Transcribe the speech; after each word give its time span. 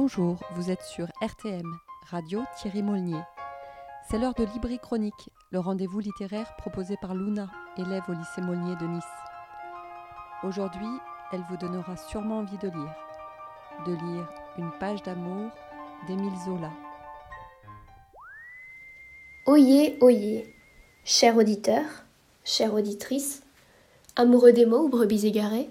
Bonjour, 0.00 0.38
vous 0.54 0.70
êtes 0.70 0.84
sur 0.84 1.08
RTM, 1.20 1.76
Radio 2.08 2.42
Thierry 2.56 2.84
Molnier. 2.84 3.20
C'est 4.08 4.16
l'heure 4.16 4.34
de 4.34 4.44
Libri 4.44 4.78
Chronique, 4.78 5.28
le 5.50 5.58
rendez-vous 5.58 5.98
littéraire 5.98 6.54
proposé 6.56 6.94
par 7.00 7.16
Luna, 7.16 7.50
élève 7.76 8.04
au 8.08 8.12
lycée 8.12 8.40
Molnier 8.40 8.76
de 8.76 8.86
Nice. 8.86 9.02
Aujourd'hui, 10.44 10.86
elle 11.32 11.42
vous 11.50 11.56
donnera 11.56 11.96
sûrement 11.96 12.38
envie 12.38 12.58
de 12.58 12.68
lire. 12.68 12.94
De 13.86 13.92
lire 13.94 14.28
Une 14.56 14.70
page 14.78 15.02
d'amour 15.02 15.50
d'Émile 16.06 16.38
Zola. 16.44 16.70
Oyez, 19.46 19.98
oyez, 20.00 20.54
cher 21.02 21.36
auditeur, 21.36 21.82
chère 22.44 22.72
auditrice, 22.72 23.42
amoureux 24.14 24.52
des 24.52 24.64
mots 24.64 24.84
ou 24.84 24.88
brebis 24.88 25.26
égarés, 25.26 25.68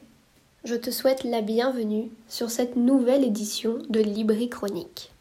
je 0.68 0.76
te 0.76 0.92
souhaite 0.92 1.24
la 1.24 1.40
bienvenue 1.40 2.12
sur 2.28 2.52
cette 2.52 2.76
nouvelle 2.76 3.24
édition 3.24 3.80
de 3.88 4.02
Libri 4.02 4.50
Chronique. 4.50 5.14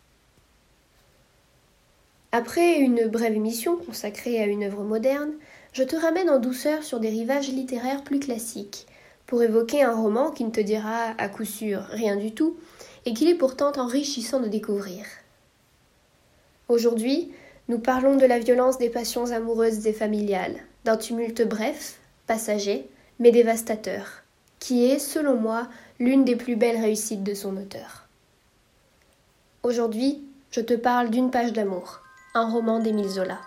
Après 2.33 2.81
une 2.81 3.07
brève 3.07 3.35
émission 3.35 3.77
consacrée 3.77 4.41
à 4.41 4.47
une 4.47 4.65
œuvre 4.65 4.83
moderne, 4.83 5.31
je 5.73 5.85
te 5.85 5.95
ramène 5.95 6.31
en 6.31 6.41
douceur 6.41 6.83
sur 6.83 6.99
des 6.99 7.11
rivages 7.11 7.47
littéraires 7.47 8.03
plus 8.03 8.19
classiques, 8.19 8.89
pour 9.29 9.41
évoquer 9.41 9.85
un 9.85 9.95
roman 9.95 10.33
qui 10.33 10.43
ne 10.43 10.51
te 10.51 10.59
dira 10.59 11.15
à 11.17 11.29
coup 11.29 11.45
sûr 11.45 11.83
rien 11.91 12.17
du 12.17 12.35
tout, 12.35 12.57
et 13.05 13.15
qu'il 13.15 13.29
est 13.29 13.37
pourtant 13.37 13.71
enrichissant 13.77 14.41
de 14.41 14.49
découvrir. 14.49 15.05
Aujourd'hui, 16.69 17.31
nous 17.69 17.79
parlons 17.79 18.17
de 18.17 18.27
la 18.27 18.41
violence 18.41 18.79
des 18.79 18.91
passions 18.91 19.31
amoureuses 19.31 19.87
et 19.87 19.93
familiales, 19.93 20.57
d'un 20.83 20.97
tumulte 20.97 21.47
bref, 21.47 22.01
passager, 22.27 22.89
mais 23.21 23.31
dévastateur, 23.31 24.25
qui 24.59 24.87
est, 24.87 24.99
selon 24.99 25.37
moi, 25.37 25.69
l'une 25.99 26.25
des 26.25 26.37
plus 26.37 26.57
belles 26.57 26.81
réussites 26.81 27.23
de 27.23 27.35
son 27.35 27.57
auteur. 27.57 28.07
Aujourd'hui, 29.63 30.23
je 30.51 30.61
te 30.61 30.75
parle 30.75 31.11
d'une 31.11 31.31
page 31.31 31.53
d'amour, 31.53 32.01
un 32.35 32.49
roman 32.49 32.79
d'Émile 32.79 33.09
Zola. 33.09 33.39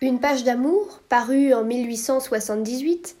Une 0.00 0.20
page 0.20 0.44
d'amour, 0.44 1.00
parue 1.08 1.54
en 1.54 1.64
1878, 1.64 3.16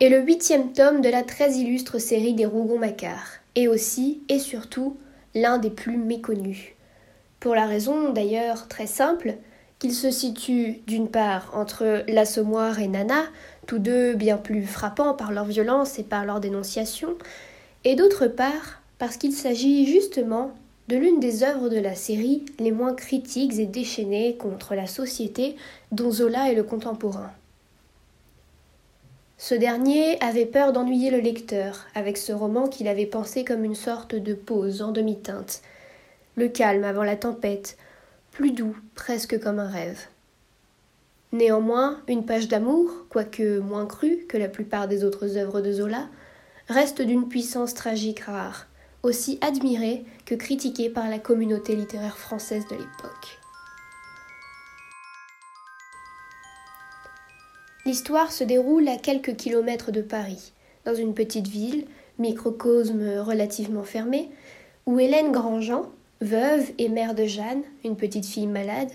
est 0.00 0.08
le 0.10 0.20
huitième 0.20 0.72
tome 0.72 1.00
de 1.00 1.08
la 1.08 1.22
très 1.22 1.52
illustre 1.54 1.98
série 1.98 2.34
des 2.34 2.44
Rougon-Macquart, 2.44 3.38
et 3.54 3.68
aussi, 3.68 4.22
et 4.28 4.38
surtout, 4.38 4.98
l'un 5.34 5.56
des 5.58 5.70
plus 5.70 5.96
méconnus. 5.96 6.74
Pour 7.40 7.54
la 7.54 7.66
raison 7.66 8.12
d'ailleurs 8.12 8.68
très 8.68 8.86
simple 8.86 9.36
qu'il 9.78 9.92
se 9.92 10.10
situe 10.10 10.80
d'une 10.86 11.08
part 11.08 11.50
entre 11.54 12.04
l'Assommoir 12.08 12.80
et 12.80 12.88
Nana, 12.88 13.24
tous 13.66 13.78
deux 13.78 14.14
bien 14.14 14.36
plus 14.36 14.64
frappants 14.64 15.14
par 15.14 15.32
leur 15.32 15.44
violence 15.44 15.98
et 15.98 16.02
par 16.02 16.24
leur 16.24 16.40
dénonciation, 16.40 17.16
et 17.84 17.94
d'autre 17.94 18.26
part 18.26 18.80
parce 18.98 19.16
qu'il 19.16 19.32
s'agit 19.32 19.86
justement 19.86 20.52
de 20.88 20.96
l'une 20.96 21.20
des 21.20 21.42
œuvres 21.42 21.68
de 21.68 21.78
la 21.78 21.94
série 21.94 22.44
les 22.58 22.70
moins 22.70 22.94
critiques 22.94 23.58
et 23.58 23.66
déchaînées 23.66 24.36
contre 24.36 24.74
la 24.74 24.86
société 24.86 25.56
dont 25.92 26.10
Zola 26.10 26.50
est 26.50 26.54
le 26.54 26.62
contemporain. 26.62 27.30
Ce 29.38 29.54
dernier 29.54 30.18
avait 30.22 30.46
peur 30.46 30.72
d'ennuyer 30.72 31.10
le 31.10 31.18
lecteur 31.18 31.84
avec 31.94 32.16
ce 32.16 32.32
roman 32.32 32.68
qu'il 32.68 32.88
avait 32.88 33.04
pensé 33.04 33.44
comme 33.44 33.64
une 33.64 33.74
sorte 33.74 34.14
de 34.14 34.32
pause 34.32 34.80
en 34.80 34.92
demi-teinte, 34.92 35.60
le 36.36 36.48
calme 36.48 36.84
avant 36.84 37.02
la 37.02 37.16
tempête, 37.16 37.76
plus 38.36 38.52
doux, 38.52 38.76
presque 38.94 39.40
comme 39.40 39.58
un 39.58 39.66
rêve. 39.66 39.98
Néanmoins, 41.32 42.02
une 42.06 42.26
page 42.26 42.48
d'amour, 42.48 42.90
quoique 43.08 43.60
moins 43.60 43.86
crue 43.86 44.26
que 44.28 44.36
la 44.36 44.50
plupart 44.50 44.88
des 44.88 45.04
autres 45.04 45.38
œuvres 45.38 45.62
de 45.62 45.72
Zola, 45.72 46.10
reste 46.68 47.00
d'une 47.00 47.28
puissance 47.28 47.72
tragique 47.72 48.20
rare, 48.20 48.66
aussi 49.02 49.38
admirée 49.40 50.04
que 50.26 50.34
critiquée 50.34 50.90
par 50.90 51.08
la 51.08 51.18
communauté 51.18 51.74
littéraire 51.74 52.18
française 52.18 52.66
de 52.66 52.74
l'époque. 52.74 53.38
L'histoire 57.86 58.32
se 58.32 58.44
déroule 58.44 58.88
à 58.88 58.98
quelques 58.98 59.36
kilomètres 59.36 59.92
de 59.92 60.02
Paris, 60.02 60.52
dans 60.84 60.94
une 60.94 61.14
petite 61.14 61.48
ville, 61.48 61.86
microcosme 62.18 63.18
relativement 63.20 63.84
fermé, 63.84 64.28
où 64.84 65.00
Hélène 65.00 65.32
Grandjean, 65.32 65.90
veuve 66.20 66.72
et 66.78 66.88
mère 66.88 67.14
de 67.14 67.24
Jeanne, 67.24 67.62
une 67.84 67.96
petite 67.96 68.26
fille 68.26 68.46
malade, 68.46 68.90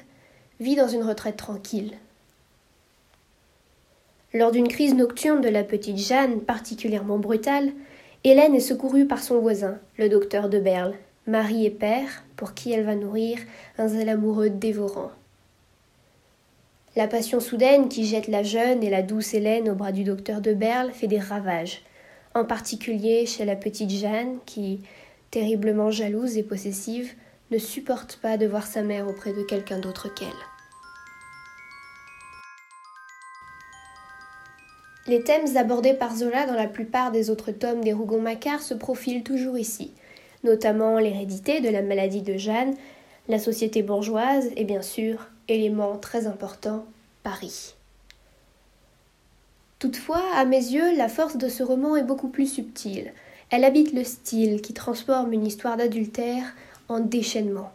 vit 0.59 0.75
dans 0.75 0.87
une 0.87 1.03
retraite 1.03 1.37
tranquille. 1.37 1.93
Lors 4.33 4.51
d'une 4.51 4.67
crise 4.67 4.95
nocturne 4.95 5.41
de 5.41 5.49
la 5.49 5.63
petite 5.63 5.97
Jeanne 5.97 6.41
particulièrement 6.41 7.19
brutale, 7.19 7.71
Hélène 8.23 8.55
est 8.55 8.59
secourue 8.59 9.05
par 9.05 9.21
son 9.21 9.39
voisin, 9.39 9.77
le 9.97 10.07
docteur 10.07 10.47
de 10.47 10.59
Berle, 10.59 10.95
mari 11.27 11.65
et 11.65 11.71
père, 11.71 12.23
pour 12.35 12.53
qui 12.53 12.71
elle 12.71 12.85
va 12.85 12.95
nourrir 12.95 13.39
un 13.77 13.88
zèle 13.88 14.09
amoureux 14.09 14.49
dévorant. 14.49 15.11
La 16.95 17.07
passion 17.07 17.39
soudaine 17.39 17.88
qui 17.88 18.05
jette 18.05 18.27
la 18.27 18.43
jeune 18.43 18.83
et 18.83 18.89
la 18.89 19.01
douce 19.01 19.33
Hélène 19.33 19.69
au 19.69 19.75
bras 19.75 19.91
du 19.91 20.03
docteur 20.03 20.41
de 20.41 20.53
Berle 20.53 20.91
fait 20.91 21.07
des 21.07 21.19
ravages, 21.19 21.81
en 22.33 22.45
particulier 22.45 23.25
chez 23.25 23.45
la 23.45 23.55
petite 23.55 23.89
Jeanne 23.89 24.38
qui, 24.45 24.81
terriblement 25.31 25.92
jalouse 25.92 26.38
et 26.38 26.44
possessive, 26.44 27.14
ne 27.50 27.58
supporte 27.58 28.18
pas 28.18 28.38
de 28.38 28.46
voir 28.46 28.68
sa 28.68 28.84
mère 28.84 29.08
auprès 29.08 29.34
de 29.34 29.44
quelqu'un 29.44 29.80
d'autre 29.80 30.14
qu'elle. 30.14 30.28
Les 35.08 35.24
thèmes 35.24 35.58
abordés 35.58 35.94
par 35.94 36.16
Zola 36.16 36.46
dans 36.46 36.53
la 36.53 36.68
plupart 36.68 37.12
des 37.12 37.30
autres 37.30 37.52
tomes 37.52 37.84
des 37.84 37.92
Rougon-Macquart 37.92 38.62
se 38.62 38.74
profilent 38.74 39.24
toujours 39.24 39.58
ici, 39.58 39.92
notamment 40.44 41.00
l'hérédité 41.00 41.59
de 41.59 41.69
la 41.69 41.81
maladie 41.81 42.22
de 42.22 42.38
Jeanne, 42.38 42.75
la 43.28 43.40
société 43.40 43.81
bourgeoise 43.81 44.50
et 44.56 44.63
bien 44.63 44.81
sûr 44.81 45.28
élément 45.48 45.98
très 45.98 46.28
important, 46.28 46.86
Paris. 47.24 47.75
Toutefois, 49.80 50.22
à 50.36 50.46
mes 50.46 50.58
yeux, 50.58 50.96
la 50.96 51.09
force 51.09 51.38
de 51.38 51.50
ce 51.50 51.63
roman 51.63 51.96
est 51.96 52.03
beaucoup 52.03 52.30
plus 52.30 52.46
subtile. 52.46 53.12
Elle 53.51 53.66
habite 53.66 53.91
le 53.91 54.06
style 54.06 54.62
qui 54.62 54.73
transforme 54.73 55.34
une 55.34 55.45
histoire 55.45 55.75
d'adultère 55.75 56.56
en 56.88 57.01
déchaînement. 57.01 57.72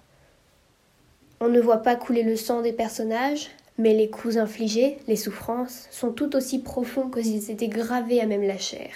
On 1.38 1.48
ne 1.48 1.60
voit 1.60 1.82
pas 1.82 1.96
couler 1.96 2.22
le 2.22 2.34
sang 2.34 2.62
des 2.62 2.72
personnages, 2.72 3.50
mais 3.76 3.92
les 3.92 4.08
coups 4.08 4.38
infligés, 4.38 4.96
les 5.06 5.16
souffrances, 5.16 5.86
sont 5.90 6.12
tout 6.12 6.34
aussi 6.34 6.60
profonds 6.60 7.10
que 7.10 7.22
s'ils 7.22 7.50
étaient 7.50 7.68
gravés 7.68 8.22
à 8.22 8.26
même 8.26 8.42
la 8.42 8.56
chair. 8.56 8.88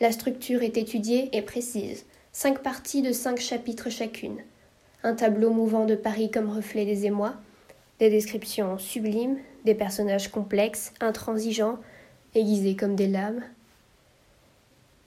La 0.00 0.12
structure 0.12 0.62
est 0.62 0.76
étudiée 0.76 1.30
et 1.32 1.40
précise, 1.40 2.04
cinq 2.30 2.58
parties 2.62 3.00
de 3.00 3.12
cinq 3.12 3.40
chapitres 3.40 3.88
chacune. 3.88 4.36
Un 5.04 5.14
tableau 5.14 5.48
mouvant 5.48 5.86
de 5.86 5.94
Paris 5.94 6.30
comme 6.30 6.50
reflet 6.50 6.84
des 6.84 7.06
émois, 7.06 7.34
des 8.00 8.10
descriptions 8.10 8.78
sublimes, 8.78 9.38
des 9.64 9.74
personnages 9.74 10.28
complexes, 10.28 10.92
intransigeants, 11.00 11.78
aiguisés 12.34 12.76
comme 12.76 12.96
des 12.96 13.06
lames. 13.06 13.42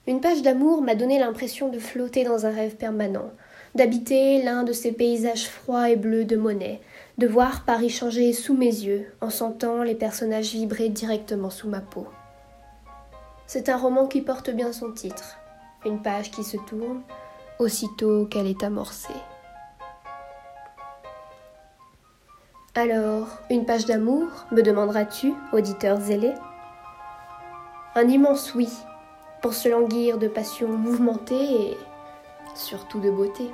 Une 0.07 0.21
page 0.21 0.43
d'amour 0.43 0.83
m'a 0.83 0.93
donné 0.93 1.17
l'impression 1.17 1.69
de 1.69 1.79
flotter 1.79 2.23
dans 2.23 2.45
un 2.45 2.51
rêve 2.51 2.75
permanent, 2.75 3.31
d'habiter 3.73 4.43
l'un 4.43 4.63
de 4.63 4.71
ces 4.71 4.91
paysages 4.91 5.47
froids 5.47 5.89
et 5.89 5.95
bleus 5.95 6.25
de 6.25 6.35
Monet, 6.35 6.79
de 7.17 7.25
voir 7.25 7.65
Paris 7.65 7.89
changer 7.89 8.31
sous 8.31 8.53
mes 8.53 8.65
yeux 8.65 9.07
en 9.19 9.31
sentant 9.31 9.81
les 9.81 9.95
personnages 9.95 10.51
vibrer 10.51 10.89
directement 10.89 11.49
sous 11.49 11.67
ma 11.67 11.79
peau. 11.79 12.05
C'est 13.47 13.67
un 13.67 13.77
roman 13.77 14.05
qui 14.05 14.21
porte 14.21 14.51
bien 14.51 14.73
son 14.73 14.91
titre, 14.91 15.37
une 15.85 16.01
page 16.01 16.29
qui 16.29 16.43
se 16.43 16.57
tourne 16.57 17.01
aussitôt 17.57 18.25
qu'elle 18.25 18.47
est 18.47 18.63
amorcée. 18.63 19.09
Alors, 22.75 23.27
une 23.49 23.65
page 23.65 23.85
d'amour, 23.85 24.27
me 24.51 24.61
demanderas-tu, 24.61 25.33
auditeur 25.53 25.99
zélé 25.99 26.33
Un 27.95 28.07
immense 28.09 28.53
oui, 28.53 28.67
pour 29.45 29.53
se 29.53 29.69
languir 29.69 30.17
de 30.17 30.27
passion 30.27 30.67
mouvementée 30.69 31.35
et 31.35 31.77
surtout 32.55 32.99
de 32.99 33.11
beauté. 33.11 33.51